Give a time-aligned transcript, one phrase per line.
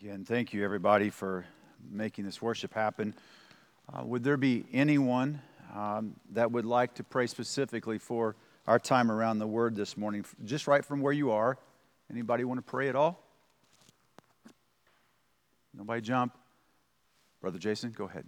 [0.00, 1.44] Again, thank you everybody for
[1.90, 3.14] making this worship happen.
[3.92, 5.42] Uh, would there be anyone
[5.74, 8.36] um, that would like to pray specifically for
[8.68, 11.58] our time around the Word this morning, just right from where you are?
[12.12, 13.20] Anybody want to pray at all?
[15.74, 16.32] Nobody jump.
[17.40, 18.24] Brother Jason, go ahead.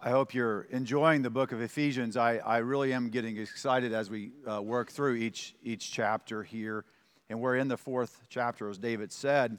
[0.00, 2.16] I hope you're enjoying the book of Ephesians.
[2.16, 6.84] I, I really am getting excited as we uh, work through each, each chapter here.
[7.28, 9.58] And we're in the fourth chapter, as David said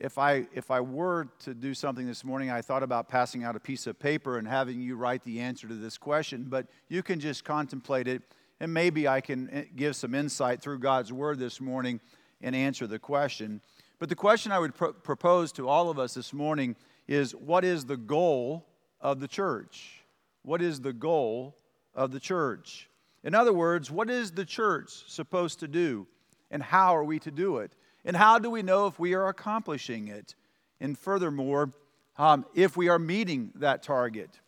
[0.00, 3.56] if I, if I were to do something this morning, I thought about passing out
[3.56, 7.02] a piece of paper and having you write the answer to this question, but you
[7.02, 8.22] can just contemplate it,
[8.60, 12.00] and maybe I can eh, give some insight through God's Word this morning
[12.40, 13.60] and answer the question.
[13.98, 16.76] But the question I would propose to all of us this morning
[17.08, 18.66] is what is the goal
[19.00, 20.04] of the church?
[20.42, 21.56] What is the goal
[21.94, 22.88] of the church?
[23.24, 26.06] In other words, what is the church supposed to do,
[26.52, 27.72] and how are we to do it?
[28.08, 30.34] And how do we know if we are accomplishing it?
[30.80, 31.74] And furthermore,
[32.16, 34.40] um, if we are meeting that target.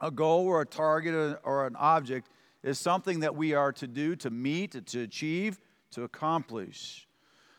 [0.00, 2.30] A goal or a target or an object
[2.62, 7.06] is something that we are to do, to meet, to achieve, to accomplish.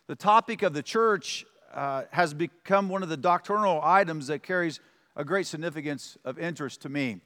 [0.08, 4.80] The topic of the church uh, has become one of the doctrinal items that carries
[5.16, 7.22] a great significance of interest to me.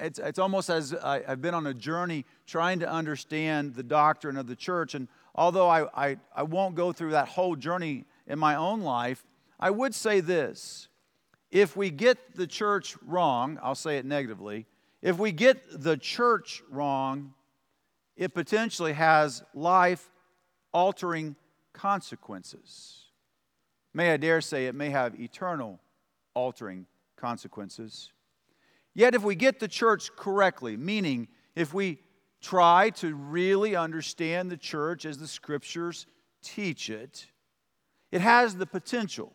[0.00, 4.38] It's, it's almost as I, I've been on a journey trying to understand the doctrine
[4.38, 4.94] of the church.
[4.94, 9.24] And although I, I, I won't go through that whole journey in my own life,
[9.58, 10.88] I would say this.
[11.50, 14.66] If we get the church wrong, I'll say it negatively,
[15.02, 17.34] if we get the church wrong,
[18.16, 20.10] it potentially has life
[20.72, 21.36] altering
[21.72, 23.04] consequences.
[23.92, 25.78] May I dare say it may have eternal
[26.34, 28.10] altering consequences.
[28.94, 31.98] Yet, if we get the church correctly, meaning if we
[32.44, 36.06] try to really understand the church as the scriptures
[36.42, 37.26] teach it,
[38.12, 39.32] it has the potential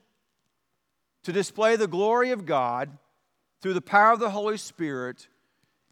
[1.24, 2.98] to display the glory of God
[3.62, 5.28] through the power of the Holy Spirit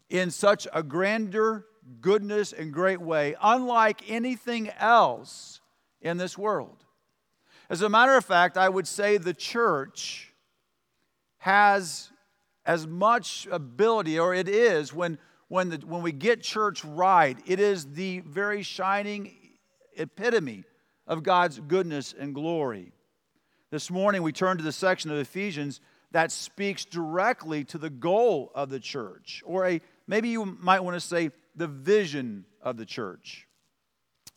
[0.08, 1.66] in such a grander
[2.00, 5.60] goodness and great way, unlike anything else
[6.00, 6.84] in this world.
[7.68, 10.32] As a matter of fact, I would say the church
[11.38, 12.10] has
[12.64, 17.58] as much ability, or it is, when when, the, when we get church right, it
[17.58, 19.34] is the very shining
[19.96, 20.64] epitome
[21.06, 22.92] of God's goodness and glory.
[23.70, 25.80] This morning, we turn to the section of Ephesians
[26.12, 30.94] that speaks directly to the goal of the church, or a maybe you might want
[30.94, 33.46] to say the vision of the church.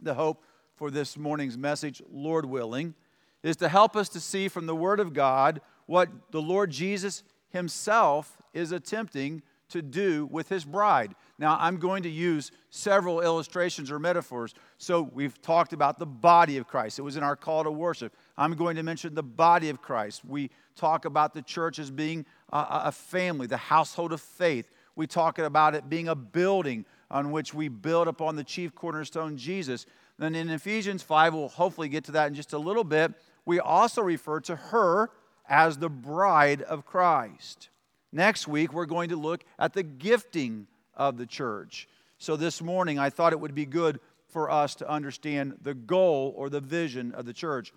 [0.01, 0.43] The hope
[0.75, 2.95] for this morning's message, Lord willing,
[3.43, 7.23] is to help us to see from the Word of God what the Lord Jesus
[7.49, 11.15] Himself is attempting to do with his bride.
[11.37, 14.53] Now, I'm going to use several illustrations or metaphors.
[14.77, 16.99] So, we've talked about the body of Christ.
[16.99, 18.15] It was in our call to worship.
[18.37, 20.23] I'm going to mention the body of Christ.
[20.25, 24.69] We talk about the church as being a, family, the household of faith.
[24.95, 29.37] We talk about it being a building on which we build upon the chief cornerstone,
[29.37, 29.85] Jesus.
[30.17, 33.13] Then in Ephesians 5, we'll hopefully get to that in just a little bit.
[33.45, 35.09] We also refer to her
[35.47, 37.69] as the bride of Christ.
[38.11, 41.87] Next week, we're going to look at the gifting of the church.
[42.17, 46.33] So this morning, I thought it would be good for us to understand the goal
[46.35, 47.73] or the vision of the church.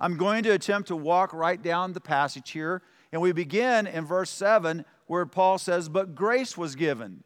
[0.00, 2.82] I'm going to attempt to walk right down the passage here,
[3.12, 7.22] and we begin in verse 7 where Paul says, But grace was given.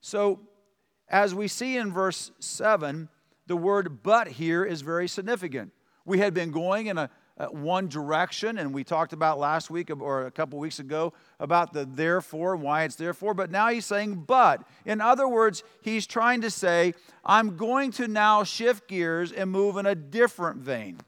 [0.00, 0.40] So,
[1.08, 3.08] as we see in verse 7,
[3.46, 5.72] the word but here is very significant.
[6.04, 7.10] We had been going in a
[7.50, 11.84] one direction, and we talked about last week or a couple weeks ago about the
[11.84, 14.66] therefore and why it's therefore, but now he's saying but.
[14.84, 19.76] In other words, he's trying to say, I'm going to now shift gears and move
[19.76, 20.98] in a different vein.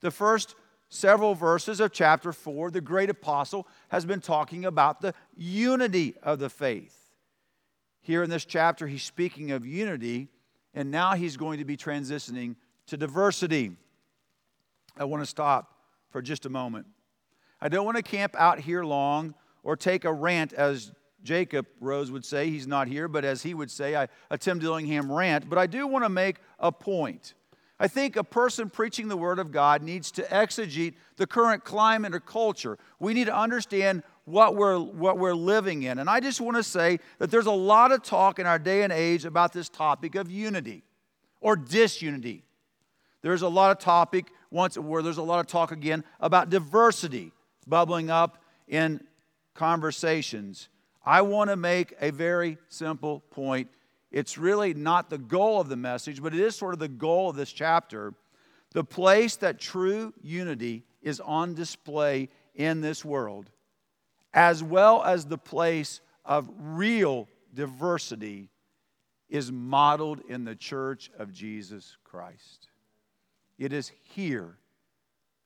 [0.00, 0.56] The first
[0.90, 6.38] several verses of chapter 4, the great apostle has been talking about the unity of
[6.38, 6.98] the faith.
[8.02, 10.28] Here in this chapter, he's speaking of unity,
[10.74, 12.56] and now he's going to be transitioning
[12.88, 13.76] to diversity.
[14.96, 15.76] I want to stop
[16.10, 16.86] for just a moment.
[17.60, 22.10] I don't want to camp out here long or take a rant, as Jacob Rose
[22.10, 22.50] would say.
[22.50, 25.48] He's not here, but as he would say, I, a Tim Dillingham rant.
[25.48, 27.34] But I do want to make a point.
[27.78, 32.14] I think a person preaching the Word of God needs to exegete the current climate
[32.14, 32.78] or culture.
[33.00, 35.98] We need to understand what we're, what we're living in.
[35.98, 38.82] And I just want to say that there's a lot of talk in our day
[38.82, 40.84] and age about this topic of unity
[41.40, 42.44] or disunity.
[43.22, 47.32] There's a lot of topic once where there's a lot of talk again about diversity
[47.66, 49.00] bubbling up in
[49.54, 50.68] conversations.
[51.04, 53.68] I want to make a very simple point.
[54.10, 57.30] It's really not the goal of the message, but it is sort of the goal
[57.30, 58.14] of this chapter.
[58.72, 63.50] The place that true unity is on display in this world,
[64.34, 68.50] as well as the place of real diversity,
[69.28, 72.68] is modeled in the church of Jesus Christ.
[73.62, 74.56] It is here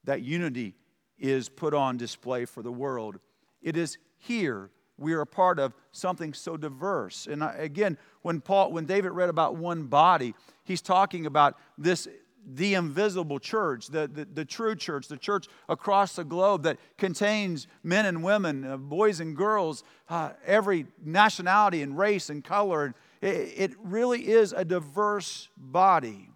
[0.05, 0.75] that unity
[1.19, 3.19] is put on display for the world.
[3.61, 7.27] It is here we are a part of something so diverse.
[7.27, 10.35] And again, when Paul, when David read about one body,
[10.65, 12.09] he's talking about this
[12.49, 17.67] the invisible church, the, the, the, true church, the church across the globe that contains
[17.83, 22.95] men and women, uh, boys and girls, uh, every nationality and race and color.
[23.21, 26.31] It, it really is a diverse body.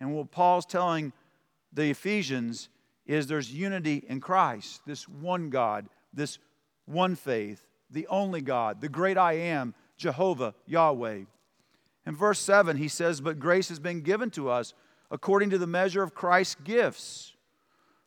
[0.00, 1.12] And what Paul's telling
[1.72, 2.68] the Ephesians
[3.06, 6.38] is there's unity in Christ, this one God, this
[6.86, 11.22] one faith, the only God, the great I am, Jehovah, Yahweh.
[12.06, 14.74] In verse 7, he says, But grace has been given to us
[15.10, 17.34] according to the measure of Christ's gifts.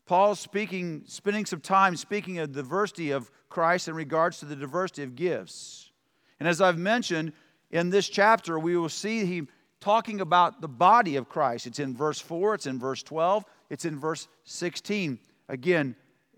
[0.05, 4.55] Paul's speaking, spending some time speaking of the diversity of Christ in regards to the
[4.55, 5.91] diversity of gifts.
[6.39, 7.33] And as I've mentioned,
[7.71, 9.47] in this chapter, we will see him
[9.79, 11.67] talking about the body of Christ.
[11.67, 15.19] It's in verse 4, it's in verse 12, it's in verse 16.
[15.49, 15.95] Again,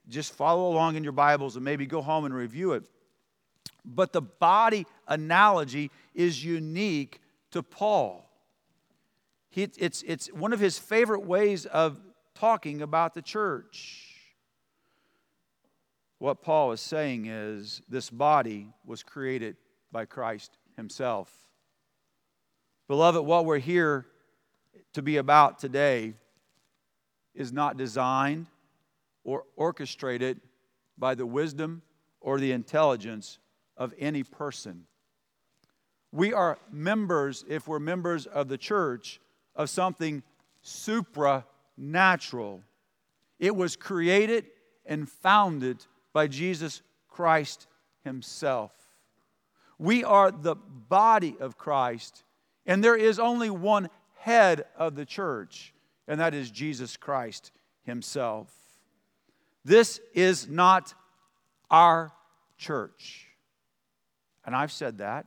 [0.08, 2.84] just follow along in your Bibles and maybe go home and review it.
[3.84, 7.22] But the body analogy is unique
[7.52, 8.24] to Paul.
[9.54, 11.98] It's, it's one of his favorite ways of
[12.36, 14.04] talking about the church.
[16.20, 19.56] What Paul is saying is this body was created
[19.92, 21.32] by Christ himself.
[22.88, 24.06] Beloved, what we're here
[24.94, 26.14] to be about today
[27.38, 28.48] is not designed
[29.24, 30.42] or orchestrated
[30.98, 31.82] by the wisdom
[32.20, 33.38] or the intelligence
[33.78, 34.86] of any person.
[36.12, 39.20] We are members, if we're members of the church,
[39.56, 40.24] of something
[40.64, 42.64] supranatural.
[43.40, 44.48] It was created
[44.86, 47.68] and founded by Jesus Christ
[48.04, 48.72] Himself.
[49.78, 52.24] We are the body of Christ,
[52.66, 55.74] and there is only one head of the church,
[56.08, 57.52] and that is Jesus Christ
[57.84, 58.50] Himself.
[59.66, 60.94] This is not
[61.70, 62.12] our
[62.58, 63.28] church.
[64.46, 65.26] And I've said that.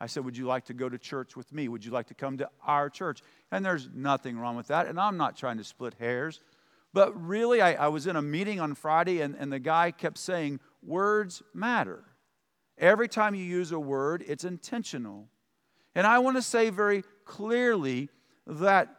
[0.00, 1.68] I said, Would you like to go to church with me?
[1.68, 3.20] Would you like to come to our church?
[3.50, 4.86] And there's nothing wrong with that.
[4.86, 6.40] And I'm not trying to split hairs.
[6.92, 10.18] But really, I, I was in a meeting on Friday, and, and the guy kept
[10.18, 12.04] saying, Words matter.
[12.76, 15.28] Every time you use a word, it's intentional.
[15.94, 18.08] And I want to say very clearly
[18.46, 18.97] that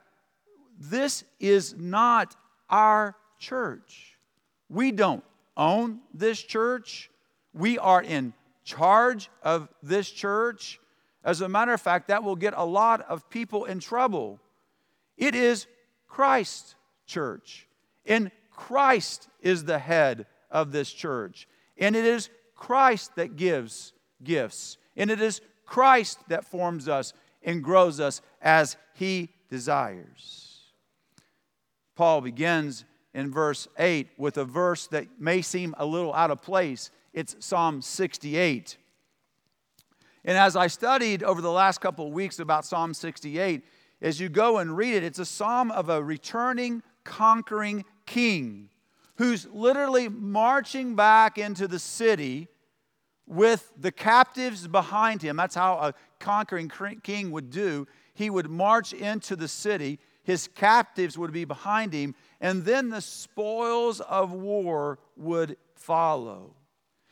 [0.79, 2.35] this is not
[2.69, 4.17] our church.
[4.69, 5.23] We don't
[5.57, 7.11] own this church.
[7.53, 8.33] We are in
[8.63, 10.79] charge of this church.
[11.23, 14.39] As a matter of fact, that will get a lot of people in trouble.
[15.17, 15.67] It is
[16.07, 17.67] Christ's church,
[18.05, 21.47] and Christ is the head of this church,
[21.77, 23.93] and it is Christ that gives
[24.23, 30.48] gifts, and it is Christ that forms us and grows us as He desires.
[31.99, 36.41] Paul begins in verse 8 with a verse that may seem a little out of
[36.41, 38.77] place it's Psalm 68.
[40.23, 43.65] And as I studied over the last couple of weeks about Psalm 68,
[44.01, 48.69] as you go and read it, it's a psalm of a returning, conquering king
[49.17, 52.47] who's literally marching back into the city
[53.27, 55.35] with the captives behind him.
[55.35, 56.71] That's how a conquering
[57.03, 57.87] king would do.
[58.13, 63.01] He would march into the city, his captives would be behind him, and then the
[63.01, 66.53] spoils of war would follow.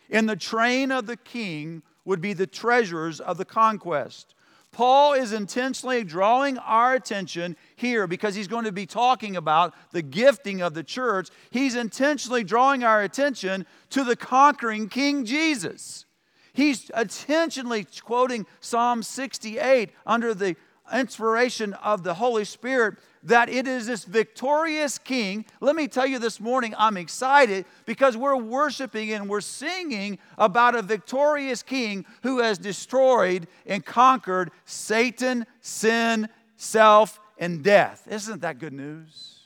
[0.07, 4.36] In the train of the king would be the treasures of the conquest.
[4.71, 10.03] Paul is intentionally drawing our attention here because he's going to be talking about the
[10.03, 11.29] gifting of the church.
[11.50, 16.05] He's intentionally drawing our attention to the conquering King Jesus.
[16.53, 20.55] He's intentionally quoting Psalm 68 under the
[20.94, 25.46] inspiration of the Holy Spirit that it is this victorious king.
[25.60, 30.75] Let me tell you this morning, I'm excited because we're worshiping and we're singing about
[30.75, 38.08] a victorious king who has destroyed and conquered Satan, sin, self, and death.
[38.10, 39.41] Isn't that good news?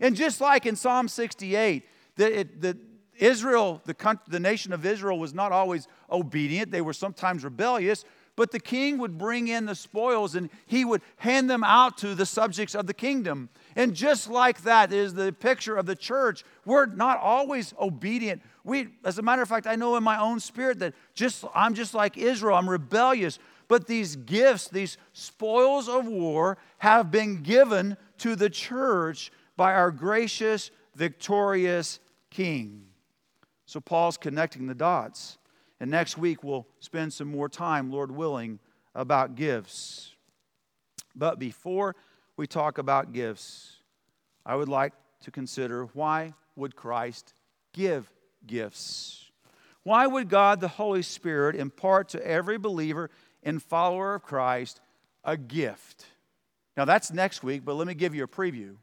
[0.00, 1.84] And just like in Psalm 68,
[2.16, 2.76] the, it, the
[3.16, 6.70] Israel, the, country, the nation of Israel, was not always obedient.
[6.70, 8.04] They were sometimes rebellious.
[8.36, 12.14] But the king would bring in the spoils and he would hand them out to
[12.14, 13.48] the subjects of the kingdom.
[13.76, 16.44] And just like that is the picture of the church.
[16.64, 18.42] We're not always obedient.
[18.64, 21.74] We, as a matter of fact, I know in my own spirit that just I'm
[21.74, 23.38] just like Israel, I'm rebellious.
[23.68, 29.90] But these gifts, these spoils of war, have been given to the church by our
[29.90, 32.00] gracious, victorious
[32.30, 32.84] king.
[33.66, 35.38] So Paul's connecting the dots.
[35.80, 38.58] And next week we'll spend some more time, Lord willing,
[38.94, 40.12] about gifts.
[41.14, 41.94] But before
[42.36, 43.76] we talk about gifts,
[44.46, 47.34] I would like to consider why would Christ
[47.72, 48.10] give
[48.46, 49.30] gifts?
[49.82, 53.10] Why would God the Holy Spirit impart to every believer
[53.42, 54.80] and follower of Christ
[55.24, 56.06] a gift?
[56.76, 58.76] Now that's next week, but let me give you a preview.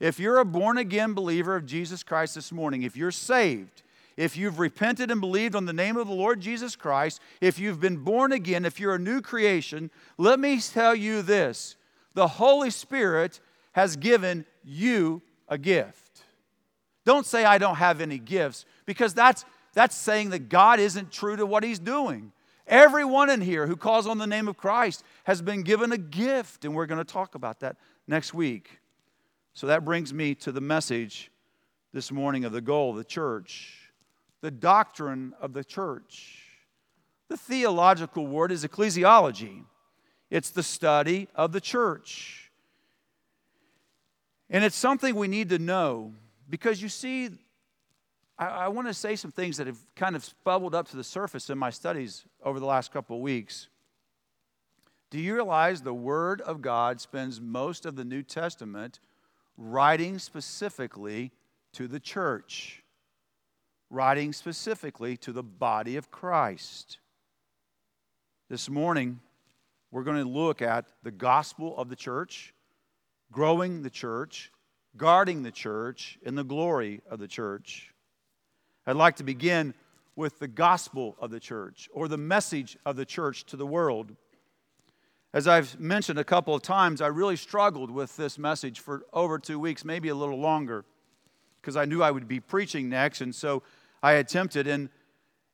[0.00, 3.82] If you're a born again believer of Jesus Christ this morning, if you're saved,
[4.16, 7.80] if you've repented and believed on the name of the Lord Jesus Christ, if you've
[7.80, 11.76] been born again, if you're a new creation, let me tell you this
[12.14, 13.40] the Holy Spirit
[13.72, 16.22] has given you a gift.
[17.04, 19.44] Don't say, I don't have any gifts, because that's,
[19.74, 22.32] that's saying that God isn't true to what He's doing.
[22.66, 26.64] Everyone in here who calls on the name of Christ has been given a gift,
[26.64, 28.78] and we're going to talk about that next week.
[29.52, 31.30] So that brings me to the message
[31.92, 33.83] this morning of the goal of the church
[34.44, 36.42] the doctrine of the church.
[37.30, 39.64] The theological word is ecclesiology,
[40.30, 42.52] it's the study of the church.
[44.50, 46.12] And it's something we need to know
[46.50, 47.30] because you see,
[48.38, 51.04] I, I want to say some things that have kind of bubbled up to the
[51.04, 53.68] surface in my studies over the last couple of weeks.
[55.08, 59.00] Do you realize the Word of God spends most of the New Testament
[59.56, 61.32] writing specifically
[61.72, 62.83] to the church?
[63.94, 66.98] Writing specifically to the body of Christ.
[68.50, 69.20] This morning,
[69.92, 72.52] we're going to look at the gospel of the church,
[73.30, 74.50] growing the church,
[74.96, 77.94] guarding the church, and the glory of the church.
[78.84, 79.74] I'd like to begin
[80.16, 84.16] with the gospel of the church or the message of the church to the world.
[85.32, 89.38] As I've mentioned a couple of times, I really struggled with this message for over
[89.38, 90.84] two weeks, maybe a little longer
[91.60, 93.20] because I knew I would be preaching next.
[93.20, 93.62] And so
[94.04, 94.66] I attempted.
[94.66, 94.90] And,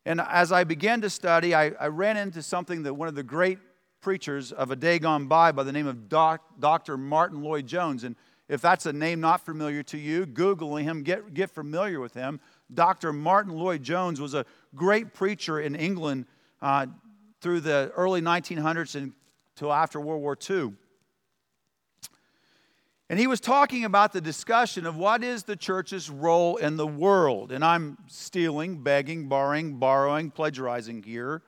[0.05, 3.23] and as I began to study, I, I ran into something that one of the
[3.23, 3.59] great
[4.01, 6.97] preachers of a day gone by by the name of Doc, Dr.
[6.97, 8.03] Martyn Lloyd-Jones.
[8.03, 8.17] And
[8.49, 12.41] if that's a name not familiar to you, Google him, get, get familiar with him.
[12.75, 13.13] Dr.
[13.13, 16.27] Martyn Lloyd-Jones was a great preacher in England
[16.61, 16.87] uh,
[17.41, 20.73] through the early 1900s until after World War II.
[23.11, 26.87] And he was talking about the discussion of what is the church's role in the
[26.87, 27.51] world.
[27.51, 31.43] And I'm stealing, begging, borrowing, borrowing, plagiarizing here.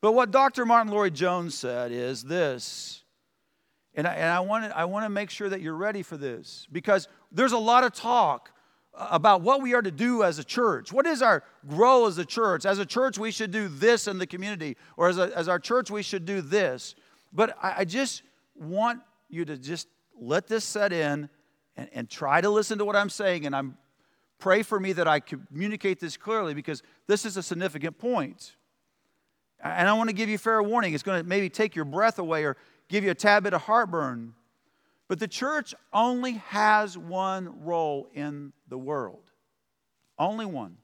[0.00, 0.64] But what Dr.
[0.64, 3.02] Martyn Lloyd-Jones said is this,
[3.96, 6.16] and I, and I, want to, I want to make sure that you're ready for
[6.16, 8.52] this because there's a lot of talk
[8.94, 10.92] about what we are to do as a church.
[10.92, 12.64] What is our role as a church?
[12.64, 15.58] As a church, we should do this in the community, or as, a, as our
[15.58, 16.94] church, we should do this.
[17.32, 18.22] But I, I just
[18.54, 19.88] want you to just
[20.20, 21.28] let this set in
[21.76, 23.46] and, and try to listen to what I'm saying.
[23.46, 23.76] And I'm
[24.38, 28.54] pray for me that I communicate this clearly because this is a significant point.
[29.62, 30.94] And I want to give you fair warning.
[30.94, 32.56] It's going to maybe take your breath away or
[32.88, 34.34] give you a tad bit of heartburn.
[35.08, 39.32] But the church only has one role in the world.
[40.18, 40.76] Only one.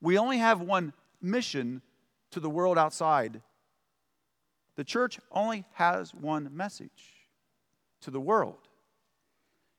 [0.00, 1.82] We only have one mission
[2.30, 3.40] to the world outside.
[4.76, 7.17] The church only has one message
[8.02, 8.68] to the world.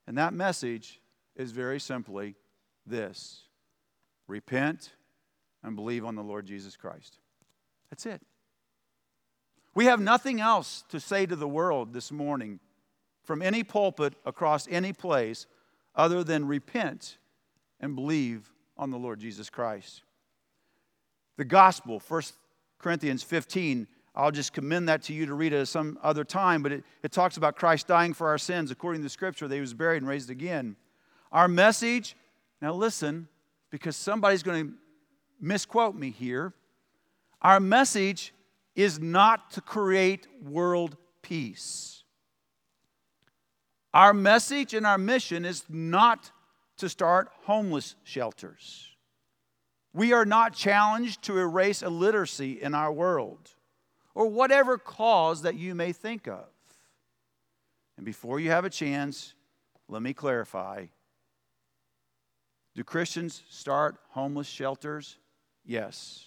[0.06, 1.00] And that message
[1.36, 2.34] is very simply
[2.86, 3.42] this
[4.26, 4.92] repent
[5.62, 7.18] and believe on the Lord Jesus Christ.
[7.90, 8.20] That's it.
[9.74, 12.60] We have nothing else to say to the world this morning
[13.22, 15.46] from any pulpit across any place
[15.94, 17.18] other than repent
[17.78, 20.02] and believe on the Lord Jesus Christ.
[21.36, 22.22] The gospel, 1
[22.78, 23.86] Corinthians 15,
[24.20, 26.84] I'll just commend that to you to read it at some other time, but it,
[27.02, 29.72] it talks about Christ dying for our sins according to the scripture that he was
[29.72, 30.76] buried and raised again.
[31.32, 32.16] Our message,
[32.60, 33.28] now listen,
[33.70, 34.74] because somebody's going to
[35.40, 36.52] misquote me here.
[37.40, 38.34] Our message
[38.74, 42.04] is not to create world peace.
[43.94, 46.30] Our message and our mission is not
[46.76, 48.86] to start homeless shelters.
[49.94, 53.50] We are not challenged to erase illiteracy in our world
[54.14, 56.46] or whatever cause that you may think of.
[57.96, 59.34] And before you have a chance,
[59.88, 60.86] let me clarify.
[62.74, 65.18] Do Christians start homeless shelters?
[65.64, 66.26] Yes.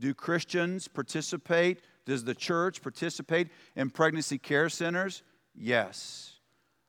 [0.00, 1.80] Do Christians participate?
[2.04, 5.22] Does the church participate in pregnancy care centers?
[5.54, 6.34] Yes.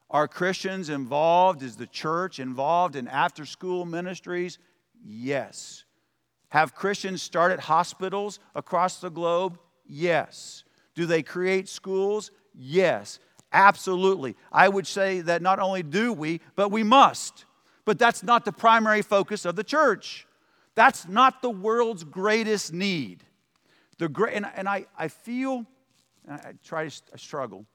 [0.10, 1.64] Are Christians involved?
[1.64, 4.60] Is the church involved in after school ministries?
[5.04, 5.86] Yes.
[6.50, 9.60] Have Christians started hospitals across the globe?
[9.86, 10.64] Yes.
[10.96, 12.32] Do they create schools?
[12.54, 13.20] Yes.
[13.52, 14.36] Absolutely.
[14.52, 17.46] I would say that not only do we, but we must.
[17.86, 20.28] but that's not the primary focus of the church.
[20.76, 23.24] That's not the world's greatest need.
[23.98, 25.66] The great, and, and I, I feel,
[26.30, 27.66] I try to I struggle.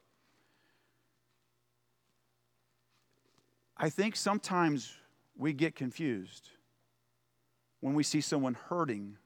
[3.76, 4.92] I think sometimes
[5.36, 6.48] we get confused
[7.80, 9.16] when we see someone hurting.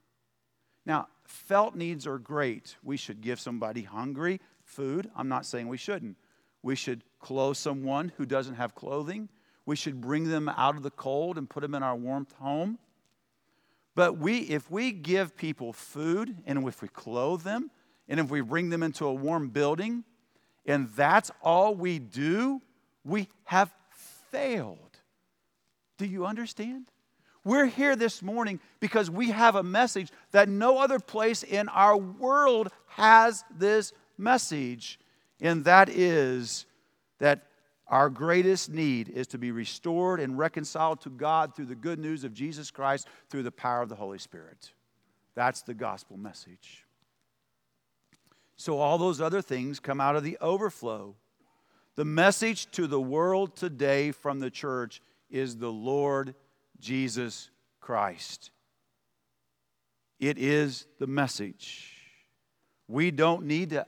[0.84, 2.76] Now, felt needs are great.
[2.82, 5.10] We should give somebody hungry food.
[5.16, 6.16] I'm not saying we shouldn't.
[6.62, 9.28] We should clothe someone who doesn't have clothing.
[9.64, 12.78] We should bring them out of the cold and put them in our warmth home.
[13.94, 17.70] But we, if we give people food and if we clothe them
[18.08, 20.04] and if we bring them into a warm building
[20.66, 22.60] and that's all we do,
[23.04, 23.72] we have
[24.30, 24.98] failed.
[25.98, 26.91] Do you understand?
[27.44, 31.96] We're here this morning because we have a message that no other place in our
[31.96, 35.00] world has this message,
[35.40, 36.66] and that is
[37.18, 37.46] that
[37.88, 42.22] our greatest need is to be restored and reconciled to God through the good news
[42.22, 44.72] of Jesus Christ through the power of the Holy Spirit.
[45.34, 46.84] That's the gospel message.
[48.56, 51.16] So, all those other things come out of the overflow.
[51.96, 56.34] The message to the world today from the church is the Lord
[56.82, 57.48] Jesus
[57.80, 58.50] Christ.
[60.18, 61.96] It is the message.
[62.88, 63.86] We don't need to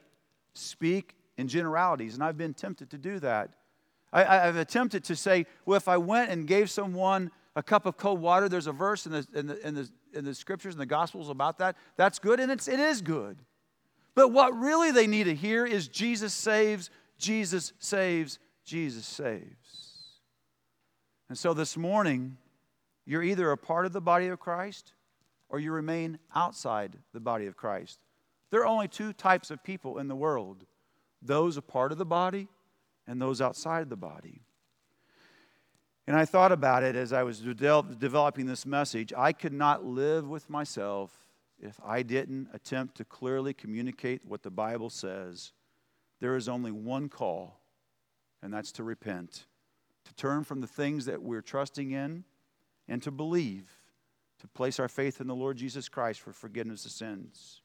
[0.55, 3.51] speak in generalities, and I've been tempted to do that.
[4.13, 7.97] I, have attempted to say, well, if I went and gave someone a cup of
[7.97, 10.81] cold water, there's a verse in the, in the, in the, in the scriptures and
[10.81, 11.77] the gospels about that.
[11.97, 13.39] That's good, and it's, it is good.
[14.15, 20.21] But what really they need to hear is Jesus saves, Jesus saves, Jesus saves.
[21.29, 22.37] And so this morning,
[23.07, 24.93] you're either a part of the body of Christ
[25.49, 28.01] or you remain outside the body of Christ.
[28.51, 30.65] There are only two types of people in the world
[31.23, 32.49] those a part of the body
[33.07, 34.43] and those outside the body.
[36.07, 39.13] And I thought about it as I was developing this message.
[39.17, 41.11] I could not live with myself
[41.59, 45.53] if I didn't attempt to clearly communicate what the Bible says.
[46.21, 47.61] There is only one call,
[48.43, 49.47] and that's to repent,
[50.05, 52.25] to turn from the things that we're trusting in,
[52.89, 53.71] and to believe,
[54.41, 57.63] to place our faith in the Lord Jesus Christ for forgiveness of sins.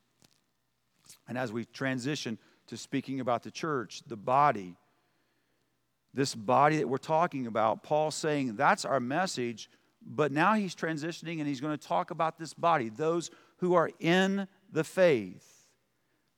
[1.28, 4.76] And as we transition to speaking about the church, the body,
[6.14, 9.70] this body that we're talking about, Paul's saying that's our message,
[10.06, 13.90] but now he's transitioning and he's going to talk about this body, those who are
[14.00, 15.60] in the faith.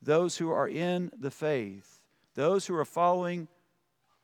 [0.02, 2.00] Those who are in the faith.
[2.34, 3.48] Those who are following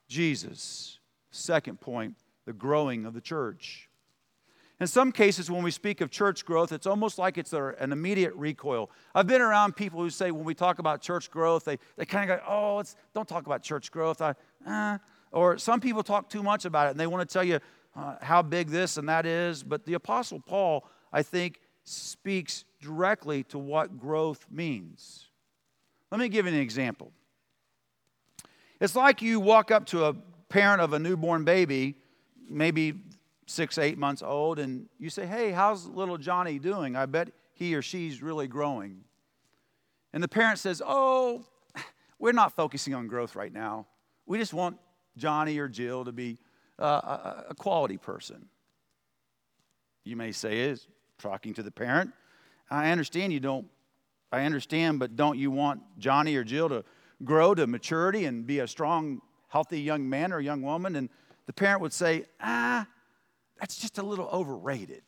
[0.08, 1.00] Jesus.
[1.30, 2.15] Second point,
[2.46, 3.89] the growing of the church.
[4.79, 8.33] In some cases, when we speak of church growth, it's almost like it's an immediate
[8.35, 8.91] recoil.
[9.15, 12.29] I've been around people who say when we talk about church growth, they, they kind
[12.29, 12.83] of go, oh,
[13.15, 14.21] don't talk about church growth.
[14.21, 14.35] I,
[14.67, 14.97] eh.
[15.31, 17.59] Or some people talk too much about it and they want to tell you
[17.95, 19.63] uh, how big this and that is.
[19.63, 25.25] But the Apostle Paul, I think, speaks directly to what growth means.
[26.11, 27.11] Let me give you an example.
[28.79, 30.13] It's like you walk up to a
[30.49, 31.95] parent of a newborn baby,
[32.47, 32.93] maybe
[33.47, 36.95] six, eight months old, and you say, Hey, how's little Johnny doing?
[36.95, 39.01] I bet he or she's really growing.
[40.13, 41.45] And the parent says, Oh,
[42.19, 43.88] we're not focusing on growth right now.
[44.25, 44.77] We just want
[45.17, 46.38] Johnny or Jill to be
[46.79, 48.47] uh, a, a, quality person.
[50.03, 52.12] You may say, is talking to the parent.
[52.69, 53.67] I understand you don't,
[54.31, 56.83] I understand, but don't you want Johnny or Jill to
[57.23, 60.95] grow to maturity and be a strong, healthy young man or young woman?
[60.97, 61.10] And
[61.47, 62.86] the parent would say, ah,
[63.60, 65.04] that's just a little overrated.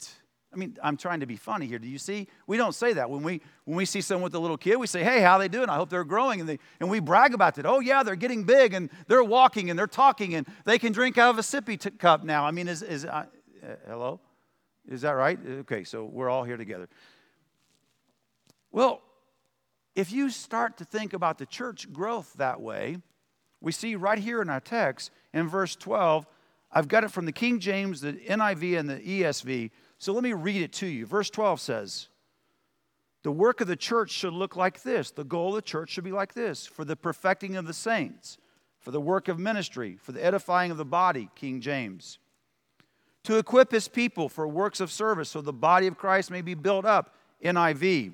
[0.51, 1.77] I mean, I'm trying to be funny here.
[1.77, 2.27] Do you see?
[2.47, 3.09] We don't say that.
[3.09, 5.47] When we when we see someone with a little kid, we say, "Hey, how they
[5.47, 5.69] doing?
[5.69, 7.67] I hope they're growing." And they and we brag about it.
[7.67, 11.19] Oh yeah, they're getting big and they're walking and they're talking and they can drink
[11.19, 12.45] out of a sippy t- cup now.
[12.45, 13.25] I mean, is is uh,
[13.63, 14.19] uh, hello?
[14.87, 15.39] Is that right?
[15.61, 16.89] Okay, so we're all here together.
[18.71, 19.01] Well,
[19.95, 22.97] if you start to think about the church growth that way,
[23.61, 26.25] we see right here in our text in verse 12
[26.71, 29.71] I've got it from the King James, the NIV, and the ESV.
[29.97, 31.05] So let me read it to you.
[31.05, 32.09] Verse 12 says,
[33.23, 35.11] The work of the church should look like this.
[35.11, 38.37] The goal of the church should be like this for the perfecting of the saints,
[38.79, 42.19] for the work of ministry, for the edifying of the body, King James.
[43.23, 46.53] To equip his people for works of service so the body of Christ may be
[46.53, 48.13] built up, NIV.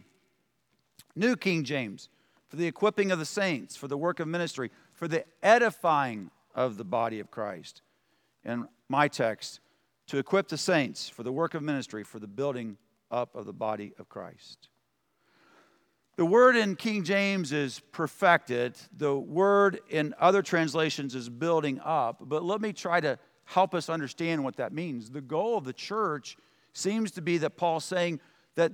[1.13, 2.09] New King James,
[2.47, 6.77] for the equipping of the saints, for the work of ministry, for the edifying of
[6.77, 7.81] the body of Christ
[8.45, 9.59] in my text
[10.07, 12.77] to equip the saints for the work of ministry, for the building
[13.11, 14.69] up of the body of Christ.
[16.17, 18.77] The word in King James is perfected.
[18.95, 22.19] The word in other translations is building up.
[22.21, 25.09] But let me try to help us understand what that means.
[25.09, 26.37] The goal of the church
[26.71, 28.21] seems to be that Paul's saying
[28.55, 28.71] that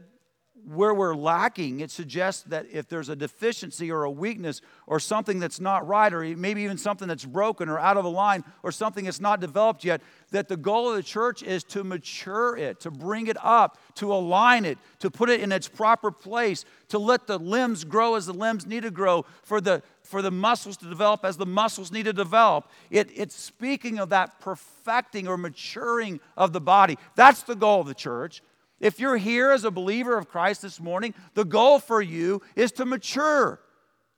[0.66, 5.40] where we're lacking, it suggests that if there's a deficiency or a weakness or something
[5.40, 9.06] that's not right, or maybe even something that's broken or out of line or something
[9.06, 12.92] that's not developed yet, that the goal of the church is to mature it, to
[12.92, 17.28] bring it up, to align it, to put it in its proper place, to let
[17.28, 20.86] the limbs grow as the limbs need to grow, for the, for the muscles to
[20.88, 22.70] develop as the muscles need to develop.
[22.90, 26.98] It, it's speaking of that perfecting or maturing of the body.
[27.16, 28.42] That's the goal of the church.
[28.82, 32.72] If you're here as a believer of Christ this morning, the goal for you is
[32.74, 33.62] to mature.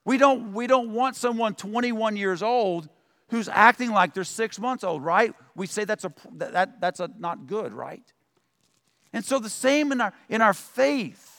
[0.06, 2.88] We don't, we don't want someone 21 years old
[3.28, 5.34] who's acting like they're six months old, right?
[5.54, 8.02] We say that's, a, that, that's a, not good, right?
[9.12, 11.30] And so the same in our, in our faith.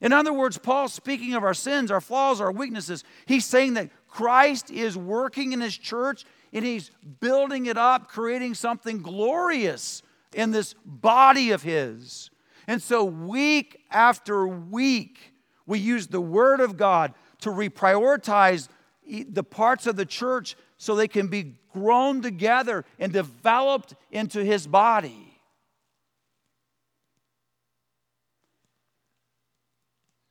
[0.00, 3.90] In other words, Paul speaking of our sins, our flaws, our weaknesses, he's saying that
[4.06, 10.02] Christ is working in his church and he's building it up, creating something glorious
[10.34, 12.30] in this body of His.
[12.66, 15.32] And so, week after week,
[15.66, 18.68] we use the Word of God to reprioritize
[19.06, 24.66] the parts of the church so they can be grown together and developed into His
[24.66, 25.40] body.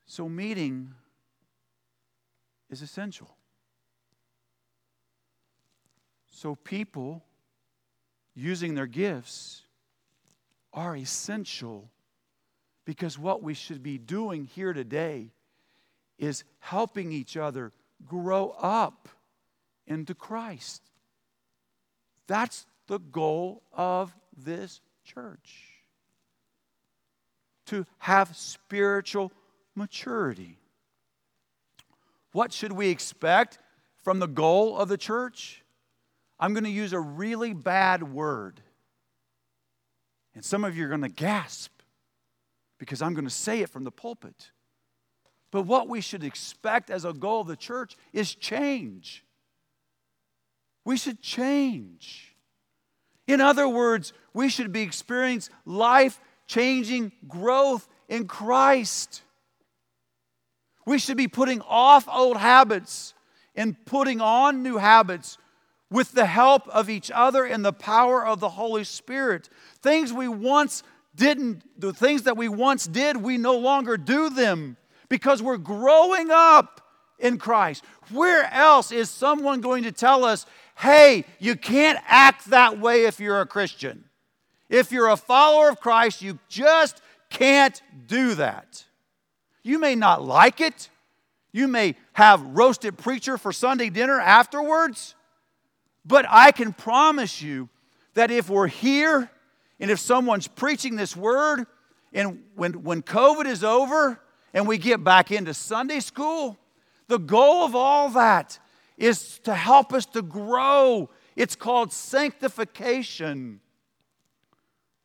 [0.05, 0.93] So, meeting
[2.69, 3.35] is essential.
[6.31, 7.23] So, people
[8.35, 9.63] using their gifts
[10.77, 11.89] are essential
[12.85, 15.31] because what we should be doing here today
[16.19, 17.71] is helping each other
[18.05, 19.09] grow up
[19.87, 20.83] into Christ.
[22.27, 25.63] That's the goal of this church
[27.65, 29.31] to have spiritual
[29.73, 30.59] maturity.
[32.33, 33.57] What should we expect
[34.03, 35.63] from the goal of the church?
[36.39, 38.61] I'm going to use a really bad word.
[40.37, 41.71] And some of you are going to gasp
[42.77, 44.51] because I'm going to say it from the pulpit.
[45.49, 49.25] But what we should expect as a goal of the church is change.
[50.85, 52.35] We should change.
[53.25, 59.23] In other words, we should be experiencing life changing growth in Christ.
[60.85, 63.15] We should be putting off old habits
[63.55, 65.39] and putting on new habits
[65.89, 69.49] with the help of each other and the power of the Holy Spirit.
[69.81, 70.83] Things we once
[71.15, 74.77] didn't, the things that we once did, we no longer do them
[75.09, 76.81] because we're growing up
[77.19, 77.83] in Christ.
[78.11, 80.45] Where else is someone going to tell us,
[80.75, 84.03] hey, you can't act that way if you're a Christian?
[84.69, 88.85] If you're a follower of Christ, you just can't do that.
[89.63, 90.89] You may not like it.
[91.51, 95.15] You may have roasted preacher for Sunday dinner afterwards.
[96.07, 97.67] But I can promise you
[98.13, 99.29] that if we're here
[99.79, 101.65] and if someone's preaching this word,
[102.13, 104.19] and when, when COVID is over
[104.53, 106.57] and we get back into Sunday school,
[107.09, 108.57] the goal of all that
[108.97, 111.09] is to help us to grow.
[111.35, 113.59] It's called sanctification.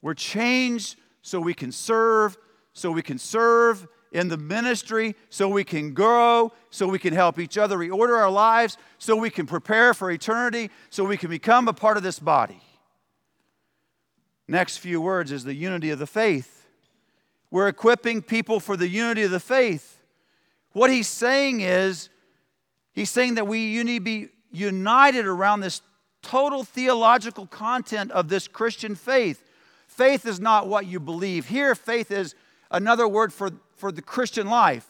[0.00, 2.38] We're changed so we can serve,
[2.72, 7.38] so we can serve in the ministry so we can grow, so we can help
[7.38, 11.66] each other reorder our lives, so we can prepare for eternity, so we can become
[11.66, 12.60] a part of this body.
[14.46, 16.66] Next few words is the unity of the faith.
[17.50, 20.02] We're equipping people for the unity of the faith.
[20.72, 22.08] What he's saying is,
[22.92, 25.80] he's saying that we need to be united around this
[26.22, 29.42] total theological content of this Christian faith.
[29.86, 31.48] Faith is not what you believe.
[31.48, 32.34] Here, faith is
[32.70, 33.50] another word for
[33.82, 34.86] for the Christian life,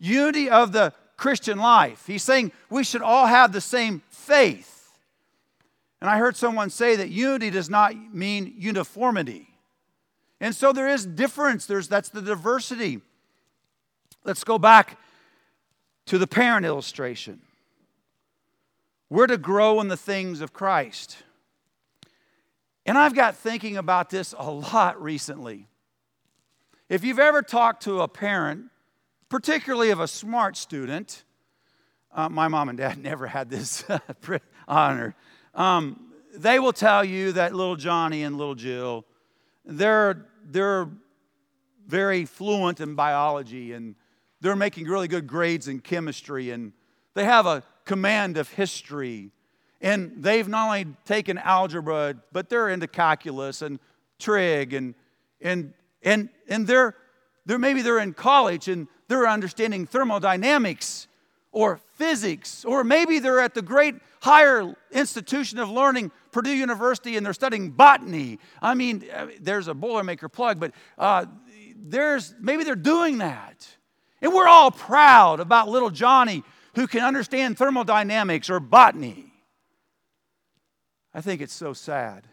[0.00, 2.08] unity of the Christian life.
[2.08, 4.98] He's saying we should all have the same faith.
[6.00, 9.46] And I heard someone say that unity does not mean uniformity.
[10.40, 11.66] And so there is difference.
[11.66, 13.00] There's that's the diversity.
[14.24, 14.98] Let's go back
[16.06, 17.42] to the parent illustration.
[19.08, 21.16] We're to grow in the things of Christ.
[22.86, 25.68] And I've got thinking about this a lot recently.
[26.92, 28.66] If you've ever talked to a parent,
[29.30, 31.24] particularly of a smart student,
[32.12, 33.82] uh, my mom and dad never had this
[34.68, 35.16] honor.
[35.54, 39.06] Um, they will tell you that little Johnny and little Jill,
[39.64, 40.86] they're, they're
[41.86, 43.94] very fluent in biology and
[44.42, 46.74] they're making really good grades in chemistry and
[47.14, 49.30] they have a command of history.
[49.80, 53.80] And they've not only taken algebra, but they're into calculus and
[54.18, 54.94] trig and,
[55.40, 56.94] and and, and they're,
[57.46, 61.08] they're, maybe they're in college and they're understanding thermodynamics
[61.50, 67.26] or physics, or maybe they're at the great higher institution of learning Purdue University and
[67.26, 68.38] they're studying botany.
[68.62, 71.26] I mean, uh, there's a Boilermaker plug, but uh,
[71.76, 73.68] there's maybe they're doing that.
[74.22, 76.42] And we're all proud about little Johnny
[76.74, 79.32] who can understand thermodynamics or botany.
[81.12, 82.26] I think it's so sad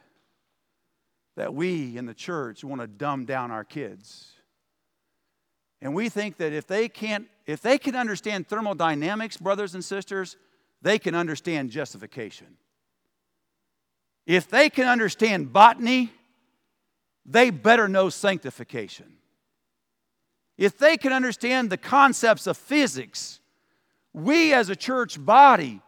[1.39, 4.34] that we in the church want to dumb down our kids.
[5.82, 10.36] And we think that if they can't if they can understand thermodynamics, brothers and sisters,
[10.82, 12.58] they can understand justification.
[14.28, 16.12] If they can understand botany,
[17.25, 19.13] they better know sanctification.
[20.58, 23.39] If they can understand the concepts of physics,
[24.12, 25.80] we as a church body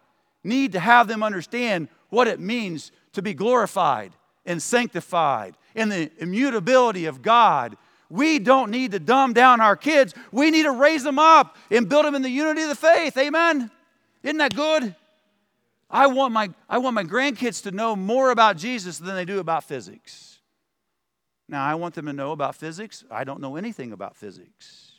[0.46, 4.14] need to have them understand what it means to be glorified
[4.46, 7.78] and sanctified in the immutability of God.
[8.10, 10.14] We don't need to dumb down our kids.
[10.32, 13.18] We need to raise them up and build them in the unity of the faith.
[13.18, 13.72] Amen?
[14.24, 14.96] Isn't that good?
[15.90, 19.40] I want my, I want my grandkids to know more about Jesus than they do
[19.40, 20.40] about physics.
[21.48, 23.04] Now, I want them to know about physics.
[23.12, 24.94] I don't know anything about physics.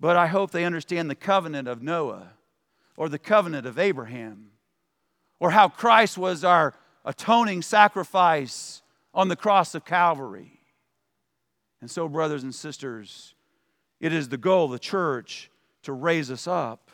[0.00, 2.32] But I hope they understand the covenant of Noah
[2.96, 4.52] or the covenant of Abraham
[5.38, 6.74] or how Christ was our
[7.08, 8.82] atoning sacrifice
[9.14, 10.60] on the cross of Calvary.
[11.80, 13.34] And so, brothers and sisters,
[13.98, 15.50] it is the goal of the church
[15.82, 16.90] to raise us up.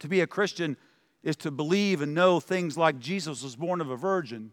[0.00, 0.76] To be a Christian
[1.22, 4.52] is to believe and know things like Jesus was born of a virgin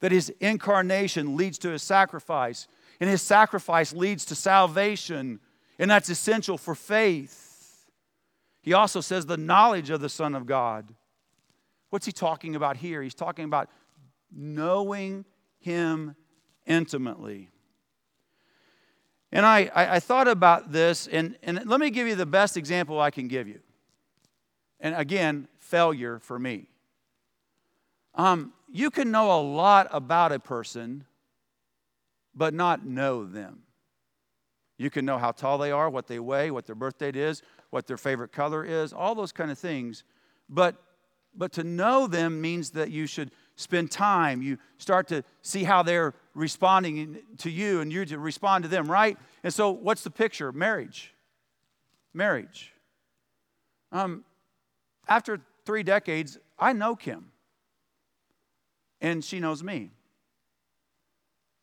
[0.00, 2.66] that his incarnation leads to his sacrifice,
[2.98, 5.38] and his sacrifice leads to salvation,
[5.78, 7.86] and that's essential for faith.
[8.62, 10.92] He also says the knowledge of the Son of God.
[11.92, 13.02] What's he talking about here?
[13.02, 13.68] He's talking about
[14.34, 15.26] knowing
[15.58, 16.16] him
[16.64, 17.50] intimately.
[19.30, 22.56] And I, I, I, thought about this, and, and let me give you the best
[22.56, 23.60] example I can give you.
[24.80, 26.70] And again, failure for me.
[28.14, 31.04] Um, you can know a lot about a person,
[32.34, 33.64] but not know them.
[34.78, 37.42] You can know how tall they are, what they weigh, what their birth date is,
[37.68, 40.04] what their favorite color is, all those kind of things.
[40.48, 40.82] But,
[41.36, 44.42] but to know them means that you should spend time.
[44.42, 48.90] You start to see how they're responding to you and you to respond to them,
[48.90, 49.16] right?
[49.42, 50.52] And so, what's the picture?
[50.52, 51.14] Marriage.
[52.14, 52.72] Marriage.
[53.90, 54.24] Um,
[55.08, 57.32] after three decades, I know Kim
[59.02, 59.90] and she knows me.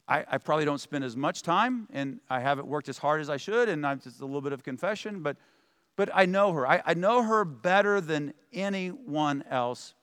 [0.07, 3.29] I, I, probably don't spend as much time, and I haven't worked as hard as
[3.29, 5.37] I should, and I'm just a little bit of confession, but,
[5.99, 6.65] but I know her.
[6.65, 9.95] I, I know her better than anyone else,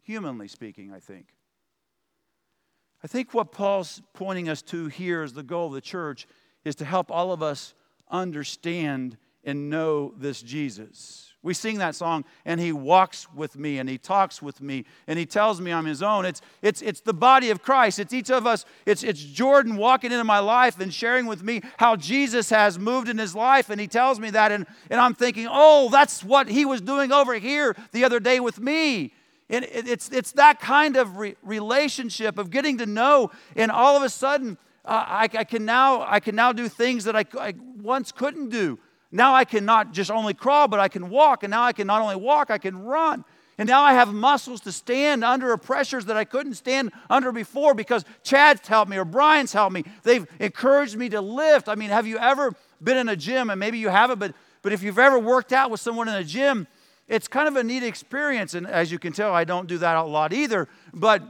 [0.00, 1.34] humanly speaking, I think.
[3.02, 6.28] I think what Paul's pointing us to here is the goal of the church
[6.64, 7.74] is to help all of us
[8.08, 11.29] understand and know this Jesus.
[11.42, 15.18] We sing that song, and he walks with me, and he talks with me, and
[15.18, 16.26] he tells me I'm his own.
[16.26, 17.98] It's, it's, it's the body of Christ.
[17.98, 18.66] It's each of us.
[18.84, 23.08] It's, it's Jordan walking into my life and sharing with me how Jesus has moved
[23.08, 26.46] in his life, and he tells me that, and, and I'm thinking, oh, that's what
[26.46, 29.14] he was doing over here the other day with me.
[29.48, 34.02] And it's, it's that kind of re- relationship of getting to know, and all of
[34.02, 37.54] a sudden, uh, I, I, can now, I can now do things that I, I
[37.80, 38.78] once couldn't do.
[39.12, 41.42] Now I can not just only crawl, but I can walk.
[41.42, 43.24] And now I can not only walk, I can run.
[43.58, 47.74] And now I have muscles to stand under pressures that I couldn't stand under before
[47.74, 49.84] because Chad's helped me or Brian's helped me.
[50.02, 51.68] They've encouraged me to lift.
[51.68, 53.50] I mean, have you ever been in a gym?
[53.50, 56.24] And maybe you haven't, but, but if you've ever worked out with someone in a
[56.24, 56.66] gym,
[57.06, 58.54] it's kind of a neat experience.
[58.54, 60.66] And as you can tell, I don't do that a lot either.
[60.94, 61.22] But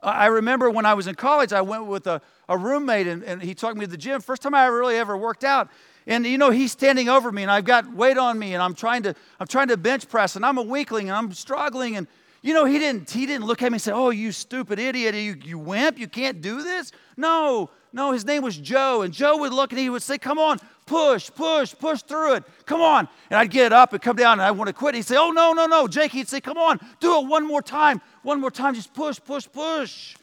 [0.00, 3.42] I remember when I was in college, I went with a, a roommate and, and
[3.42, 4.20] he took me to the gym.
[4.20, 5.70] First time I really ever worked out
[6.06, 8.74] and you know he's standing over me and i've got weight on me and i'm
[8.74, 12.06] trying to i'm trying to bench press and i'm a weakling and i'm struggling and
[12.42, 15.14] you know he didn't he didn't look at me and say oh you stupid idiot
[15.14, 16.92] you, you wimp you can't do this?
[17.16, 20.38] No no his name was joe and joe would look and he would say come
[20.38, 22.44] on push push push through it.
[22.64, 23.08] Come on.
[23.30, 24.94] And i'd get up and come down and i want to quit.
[24.94, 27.62] He'd say oh no no no jake he'd say come on do it one more
[27.62, 30.16] time one more time just push push push.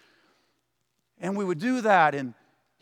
[1.19, 2.33] And we would do that and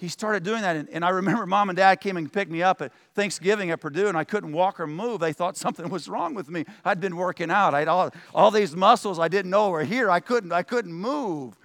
[0.01, 0.75] he started doing that.
[0.75, 3.79] And, and, I remember mom and dad came and picked me up at Thanksgiving at
[3.79, 5.19] Purdue, and I couldn't walk or move.
[5.19, 6.65] They thought something was wrong with me.
[6.83, 7.75] I'd been working out.
[7.75, 10.09] I had all, all these muscles I didn't know were here.
[10.09, 11.55] I couldn't, I couldn't move.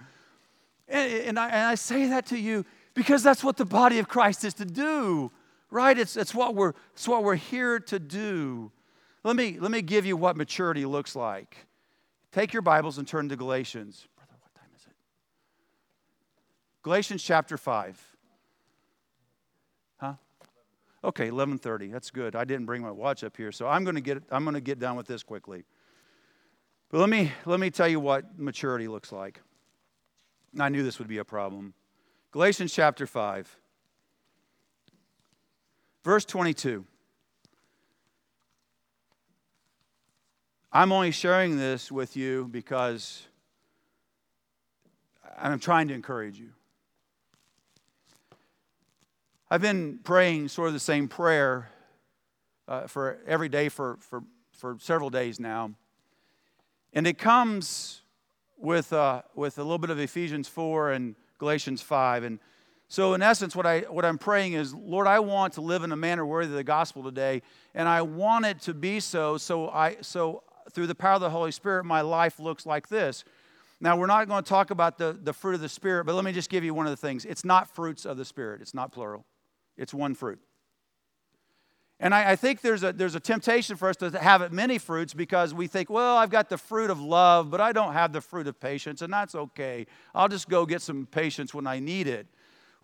[0.87, 4.07] And, and, I, and I say that to you because that's what the body of
[4.07, 5.31] Christ is to do,
[5.71, 5.97] right?
[5.97, 8.71] It's, it's, what, we're, it's what we're here to do.
[9.23, 11.65] Let me, let me give you what maturity looks like.
[12.31, 14.07] Take your Bibles and turn to Galatians.
[14.15, 14.93] Brother, what time is it?
[16.83, 18.16] Galatians chapter 5.
[21.03, 21.91] Okay, 11:30.
[21.91, 22.35] That's good.
[22.35, 24.61] I didn't bring my watch up here, so I'm going to get I'm going to
[24.61, 25.65] get down with this quickly.
[26.89, 29.41] But let me, let me tell you what maturity looks like.
[30.57, 31.73] I knew this would be a problem.
[32.31, 33.57] Galatians chapter 5,
[36.03, 36.85] verse 22.
[40.71, 43.23] I'm only sharing this with you because
[45.37, 46.51] I'm trying to encourage you.
[49.49, 51.69] I've been praying sort of the same prayer
[52.67, 55.71] uh, for every day for, for, for several days now.
[56.91, 58.01] And it comes
[58.57, 62.23] with, uh, with a little bit of Ephesians 4 and Galatians 5.
[62.23, 62.39] And
[62.89, 65.93] so, in essence, what, I, what I'm praying is, Lord, I want to live in
[65.93, 67.41] a manner worthy of the gospel today,
[67.73, 69.37] and I want it to be so.
[69.37, 73.23] So, I, so through the power of the Holy Spirit, my life looks like this.
[73.79, 76.25] Now, we're not going to talk about the, the fruit of the Spirit, but let
[76.25, 77.25] me just give you one of the things.
[77.25, 79.25] It's not fruits of the Spirit, it's not plural,
[79.77, 80.39] it's one fruit.
[81.99, 84.77] And I, I, think there's a, there's a temptation for us to have it many
[84.77, 88.13] fruits because we think, well, I've got the fruit of love, but I don't have
[88.13, 89.87] the fruit of patience, and that's okay.
[90.13, 92.27] I'll just go get some patience when I need it.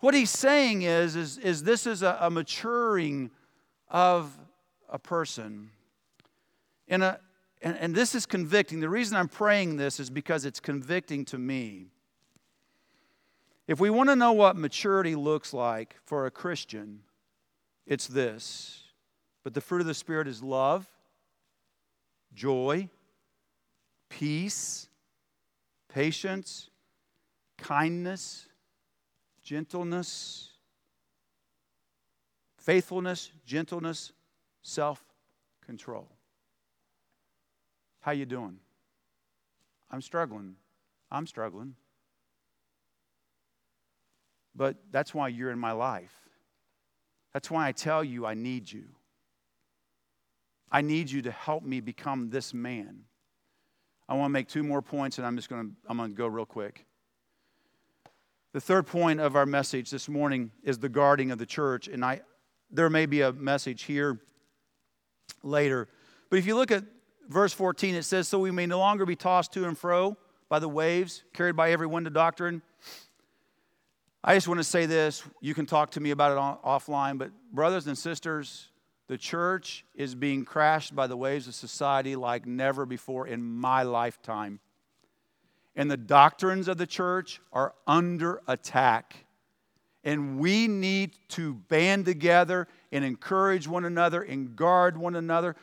[0.00, 3.30] What he's saying is, is, is this is a, a maturing
[3.88, 4.36] of
[4.88, 5.70] a person.
[6.88, 7.16] In a, uh,
[7.62, 8.80] and, and this is convicting.
[8.80, 11.86] The reason I'm praying this is because it's convicting to me.
[13.66, 17.00] If we want to know what maturity looks like for a Christian,
[17.86, 18.84] it's this
[19.44, 20.88] but the fruit of the Spirit is love,
[22.32, 22.88] joy,
[24.08, 24.88] peace,
[25.88, 26.70] patience,
[27.58, 28.48] kindness,
[29.42, 30.48] gentleness,
[32.56, 34.12] faithfulness, gentleness,
[34.62, 36.08] self-control.
[38.00, 38.56] How you doing?
[39.90, 40.56] I'm struggling.
[41.10, 41.74] I'm struggling.
[44.54, 46.12] But that's why you're in my life.
[47.32, 48.84] That's why I tell you I need you.
[50.70, 53.00] I need you to help me become this man.
[54.08, 56.16] I want to make two more points, and I'm just going to, I'm going to
[56.16, 56.84] go real quick.
[58.52, 61.88] The third point of our message this morning is the guarding of the church.
[61.88, 62.20] And I,
[62.70, 64.20] there may be a message here
[65.42, 65.88] later.
[66.30, 66.84] But if you look at
[67.28, 70.16] verse 14, it says, So we may no longer be tossed to and fro
[70.48, 72.62] by the waves, carried by every wind of doctrine.
[74.26, 75.22] I just want to say this.
[75.42, 78.70] You can talk to me about it offline, but brothers and sisters,
[79.06, 83.82] the church is being crashed by the waves of society like never before in my
[83.82, 84.60] lifetime.
[85.76, 89.26] And the doctrines of the church are under attack.
[90.04, 95.54] And we need to band together and encourage one another and guard one another.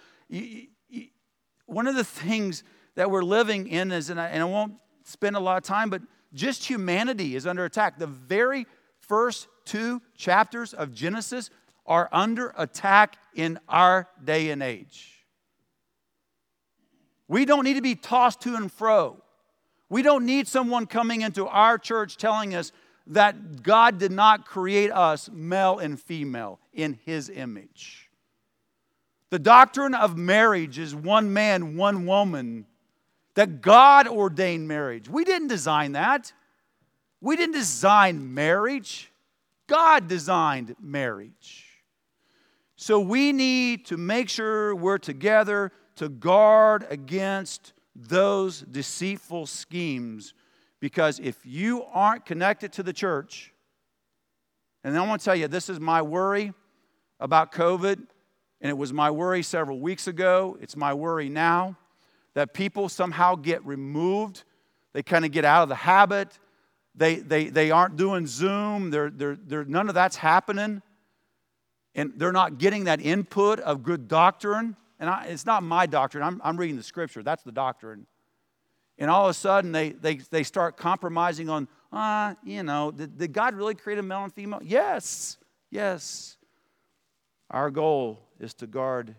[1.66, 5.36] One of the things that we're living in is, and I, and I won't spend
[5.36, 8.00] a lot of time, but just humanity is under attack.
[8.00, 8.66] The very
[9.00, 11.50] first two chapters of Genesis
[11.86, 15.26] are under attack in our day and age.
[17.28, 19.22] We don't need to be tossed to and fro.
[19.90, 22.72] We don't need someone coming into our church telling us
[23.08, 28.10] that God did not create us male and female in his image.
[29.32, 32.66] The doctrine of marriage is one man, one woman,
[33.36, 35.10] that God ordained marriage.
[35.10, 36.34] We didn't design that.
[37.22, 39.12] We didn't design marriage,
[39.68, 41.68] God designed marriage.
[42.76, 50.34] So we need to make sure we're together to guard against those deceitful schemes.
[50.80, 53.54] Because if you aren't connected to the church,
[54.84, 56.54] and I want to tell you, this is my worry
[57.20, 58.02] about COVID,
[58.62, 60.58] and it was my worry several weeks ago.
[60.60, 61.78] It's my worry now
[62.34, 64.44] that people somehow get removed.
[64.94, 66.38] They kind of get out of the habit.
[66.96, 68.90] They, they, they aren't doing Zoom.
[68.90, 70.82] They're, they're, they're, none of that's happening
[71.96, 74.76] and they're not getting that input of good doctrine.
[75.00, 77.24] And I, it's not my doctrine, I'm, I'm reading the scripture.
[77.24, 78.06] That's the doctrine.
[78.98, 82.92] And all of a sudden, they, they, they start compromising on, ah, uh, you know,
[82.92, 84.60] did, did God really create a male and female?
[84.64, 85.38] Yes,
[85.72, 86.38] yes.
[87.50, 89.16] Our goal is to guard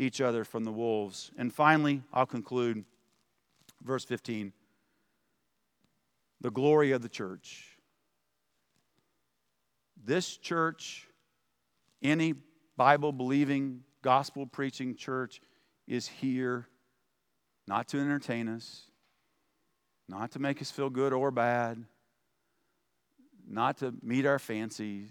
[0.00, 1.30] each other from the wolves.
[1.36, 2.84] And finally, I'll conclude
[3.82, 4.52] verse 15
[6.42, 7.76] the glory of the church.
[10.02, 11.06] This church
[12.02, 12.32] any
[12.78, 15.42] Bible believing, gospel preaching church
[15.86, 16.66] is here
[17.68, 18.84] not to entertain us,
[20.08, 21.84] not to make us feel good or bad,
[23.46, 25.10] not to meet our fancies.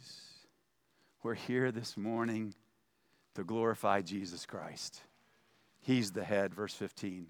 [1.21, 2.55] We're here this morning
[3.39, 5.01] to glorify Jesus Christ.
[5.79, 7.27] He's the head, verse 15.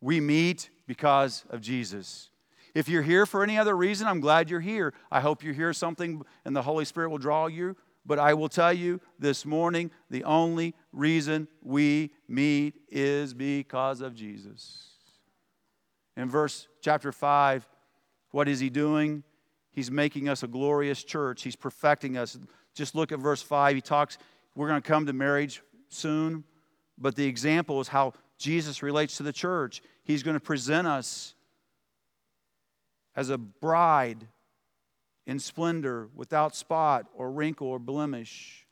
[0.00, 2.30] We meet because of Jesus.
[2.74, 4.94] If you're here for any other reason, I'm glad you're here.
[5.10, 8.48] I hope you hear something and the Holy Spirit will draw you but I will
[8.48, 14.88] tell you this morning the only reason we meet is because of Jesus.
[16.16, 17.66] In verse chapter 5,
[18.30, 19.22] what is he doing?
[19.70, 21.42] He's making us a glorious church.
[21.42, 22.38] He's perfecting us.
[22.74, 23.76] Just look at verse 5.
[23.76, 24.18] He talks,
[24.54, 26.44] we're going to come to marriage soon,
[26.98, 29.82] but the example is how Jesus relates to the church.
[30.04, 31.34] He's going to present us
[33.14, 34.26] as a bride
[35.26, 38.66] in splendor, without spot or wrinkle or blemish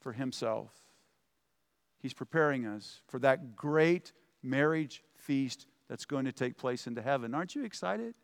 [0.00, 0.70] for himself.
[2.00, 7.34] He's preparing us for that great marriage feast that's going to take place into heaven.
[7.34, 8.14] Aren't you excited?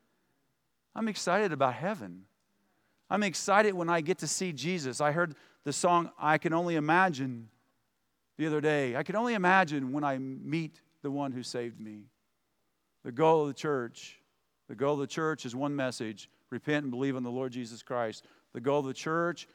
[0.94, 2.24] I'm excited about heaven.
[3.08, 5.00] I'm excited when I get to see Jesus.
[5.00, 7.48] I heard the song I Can Only Imagine
[8.36, 8.96] the other day.
[8.96, 12.04] I can only imagine when I meet the one who saved me.
[13.04, 14.20] The goal of the church,
[14.68, 17.82] the goal of the church is one message repent and believe on the Lord Jesus
[17.82, 18.24] Christ.
[18.54, 19.46] The goal of the church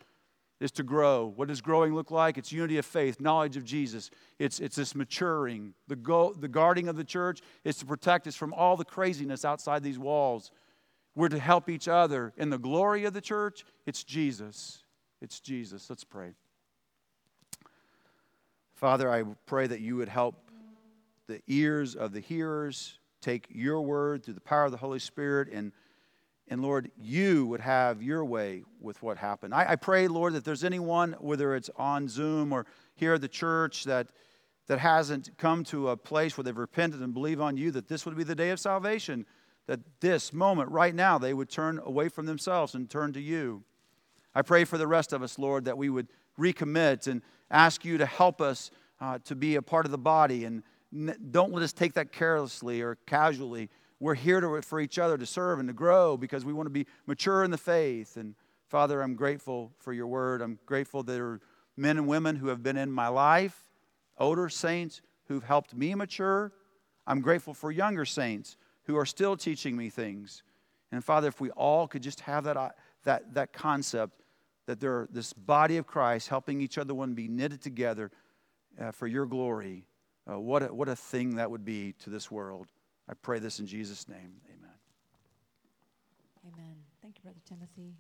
[0.59, 1.33] is to grow.
[1.35, 2.37] What does growing look like?
[2.37, 4.11] It's unity of faith, knowledge of Jesus.
[4.39, 5.73] It's, it's this maturing.
[5.87, 9.43] The, go, the guarding of the church is to protect us from all the craziness
[9.43, 10.51] outside these walls.
[11.15, 12.33] We're to help each other.
[12.37, 14.82] In the glory of the church, it's Jesus.
[15.23, 15.89] It's Jesus.
[15.89, 16.33] Let's pray.
[18.75, 20.35] Father, I pray that you would help
[21.27, 25.47] the ears of the hearers take your word through the power of the Holy Spirit
[25.51, 25.71] and
[26.49, 29.55] and Lord, you would have your way with what happened.
[29.55, 32.65] I, I, pray, Lord, that there's anyone, whether it's on Zoom or
[32.95, 34.09] here at the church, that,
[34.67, 38.05] that hasn't come to a place where they've repented and believe on you, that this
[38.05, 39.25] would be the day of salvation.
[39.67, 43.63] That this moment, right now, they would turn away from themselves and turn to you.
[44.35, 46.07] I pray for the rest of us, Lord, that we would
[46.39, 47.21] recommit and
[47.51, 50.45] ask you to help us uh, to be a part of the body.
[50.45, 50.63] And
[51.31, 53.69] don't let us take that carelessly or casually
[54.03, 56.71] we're here to, for each other to serve and to grow because we want to
[56.71, 58.17] be mature in the faith.
[58.17, 58.35] And
[58.67, 60.41] Father, I'm grateful for your word.
[60.41, 61.41] I'm grateful there are
[61.77, 63.69] men and women who have been in my life,
[64.17, 66.51] older saints who've helped me mature.
[67.07, 70.43] I'm grateful for younger saints who are still teaching me things.
[70.91, 72.69] And Father, if we all could just have that, uh,
[73.05, 74.22] that, that concept
[74.65, 78.11] that they're this body of Christ helping each other one be knitted together
[78.79, 79.85] uh, for your glory,
[80.29, 82.67] uh, what, a, what a thing that would be to this world.
[83.09, 84.41] I pray this in Jesus' name.
[84.47, 84.77] Amen.
[86.47, 86.75] Amen.
[87.01, 87.95] Thank you, Brother Timothy.